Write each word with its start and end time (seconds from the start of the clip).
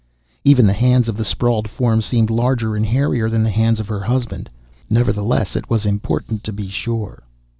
Even 0.43 0.65
the 0.65 0.73
hands 0.73 1.07
of 1.07 1.15
the 1.15 1.23
sprawled 1.23 1.69
form 1.69 2.01
seemed 2.01 2.31
larger 2.31 2.75
and 2.75 2.87
hairier 2.87 3.29
than 3.29 3.43
the 3.43 3.51
hands 3.51 3.79
of 3.79 3.87
her 3.87 3.99
husband. 3.99 4.49
Nevertheless 4.89 5.55
it 5.55 5.69
was 5.69 5.85
important 5.85 6.43
to 6.45 6.51
be 6.51 6.69
sure 6.69 7.21